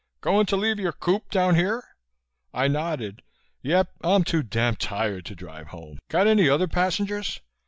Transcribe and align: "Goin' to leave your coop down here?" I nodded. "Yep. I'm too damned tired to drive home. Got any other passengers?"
"Goin' 0.21 0.47
to 0.47 0.55
leave 0.55 0.79
your 0.79 0.93
coop 0.93 1.29
down 1.29 1.53
here?" 1.53 1.83
I 2.55 2.67
nodded. 2.67 3.21
"Yep. 3.61 3.91
I'm 4.03 4.23
too 4.23 4.41
damned 4.41 4.79
tired 4.79 5.25
to 5.27 5.35
drive 5.35 5.67
home. 5.67 5.99
Got 6.09 6.25
any 6.25 6.49
other 6.49 6.67
passengers?" 6.67 7.39